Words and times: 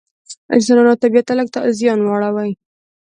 انسانانو 0.55 0.91
او 0.93 1.01
طبیعت 1.03 1.25
ته 1.27 1.33
لږ 1.39 1.47
زیان 1.79 1.99
واړوي. 2.01 2.51